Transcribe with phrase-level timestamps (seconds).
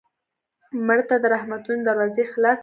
[0.87, 2.59] مړه ته د رحمتونو دروازې خلاصې غواړو